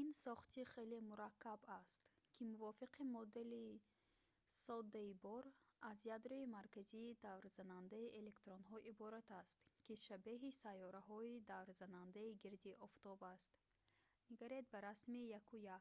ин 0.00 0.08
сохти 0.20 0.60
хеле 0.72 0.98
мураккаб 1.10 1.60
аст 1.80 2.00
ки 2.34 2.42
мувофиқи 2.52 3.02
модели 3.16 3.66
соддаи 4.62 5.12
бор 5.26 5.44
аз 5.90 5.98
ядрои 6.16 6.50
марказии 6.56 7.18
даврзанандаи 7.24 8.14
электронҳо 8.20 8.76
иборат 8.92 9.28
аст 9.42 9.56
ки 9.84 9.92
шабеҳи 10.06 10.58
сайёраҳои 10.62 11.42
даврзанандаи 11.50 12.38
гирди 12.42 12.72
офтоб 12.86 13.18
аст 13.36 13.52
ниг 14.38 14.42
ба 14.70 14.78
расми 14.86 15.22
1.1 15.40 15.80